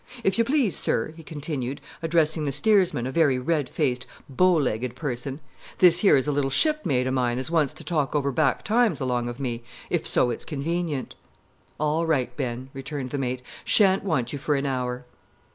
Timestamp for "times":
8.63-8.99